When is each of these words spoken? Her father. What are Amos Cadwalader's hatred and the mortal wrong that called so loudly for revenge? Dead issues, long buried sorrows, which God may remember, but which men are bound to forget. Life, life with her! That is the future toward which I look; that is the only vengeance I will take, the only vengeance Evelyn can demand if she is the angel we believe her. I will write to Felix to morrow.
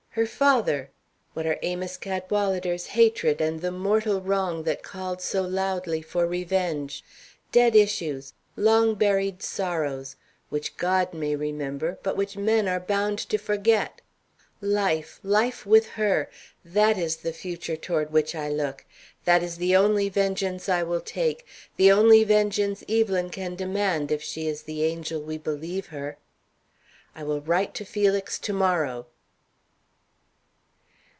Her 0.15 0.25
father. 0.27 0.89
What 1.33 1.45
are 1.45 1.57
Amos 1.61 1.95
Cadwalader's 1.95 2.87
hatred 2.87 3.39
and 3.39 3.61
the 3.61 3.71
mortal 3.71 4.19
wrong 4.19 4.63
that 4.63 4.83
called 4.83 5.21
so 5.21 5.41
loudly 5.41 6.01
for 6.01 6.27
revenge? 6.27 7.01
Dead 7.53 7.77
issues, 7.77 8.33
long 8.57 8.95
buried 8.95 9.41
sorrows, 9.41 10.17
which 10.49 10.75
God 10.75 11.13
may 11.13 11.33
remember, 11.37 11.97
but 12.03 12.17
which 12.17 12.35
men 12.35 12.67
are 12.67 12.77
bound 12.81 13.19
to 13.19 13.37
forget. 13.37 14.01
Life, 14.59 15.21
life 15.23 15.65
with 15.65 15.87
her! 15.91 16.29
That 16.65 16.97
is 16.97 17.15
the 17.15 17.31
future 17.31 17.77
toward 17.77 18.11
which 18.11 18.35
I 18.35 18.49
look; 18.49 18.83
that 19.23 19.41
is 19.41 19.59
the 19.59 19.77
only 19.77 20.09
vengeance 20.09 20.67
I 20.67 20.83
will 20.83 20.99
take, 20.99 21.45
the 21.77 21.89
only 21.89 22.25
vengeance 22.25 22.83
Evelyn 22.89 23.29
can 23.29 23.55
demand 23.55 24.11
if 24.11 24.21
she 24.21 24.45
is 24.45 24.63
the 24.63 24.83
angel 24.83 25.21
we 25.21 25.37
believe 25.37 25.85
her. 25.85 26.17
I 27.15 27.23
will 27.23 27.39
write 27.39 27.73
to 27.75 27.85
Felix 27.85 28.37
to 28.39 28.51
morrow. 28.51 29.05